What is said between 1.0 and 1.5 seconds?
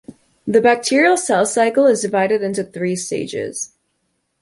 cell